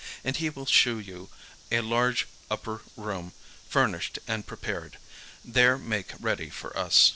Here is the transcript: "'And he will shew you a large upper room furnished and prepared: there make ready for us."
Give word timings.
"'And 0.25 0.35
he 0.37 0.49
will 0.49 0.65
shew 0.65 0.97
you 0.97 1.29
a 1.71 1.81
large 1.81 2.25
upper 2.49 2.81
room 2.97 3.33
furnished 3.69 4.17
and 4.27 4.47
prepared: 4.47 4.97
there 5.45 5.77
make 5.77 6.13
ready 6.19 6.49
for 6.49 6.75
us." 6.75 7.09